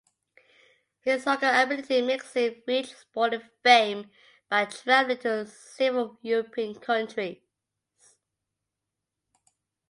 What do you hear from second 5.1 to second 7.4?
to several European countries.